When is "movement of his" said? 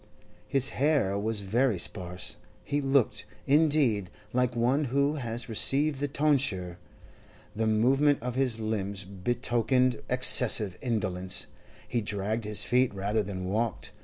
7.67-8.59